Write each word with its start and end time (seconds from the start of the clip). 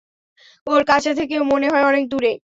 ও 0.67 0.83
কাছে 0.87 1.11
থেকেও 1.19 1.41
মনে 1.51 1.67
হয় 1.71 1.85
অনেক 1.85 2.03
দূরে! 2.11 2.31